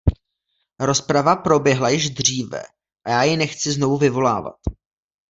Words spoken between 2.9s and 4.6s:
a já ji nechci znovu vyvolávat.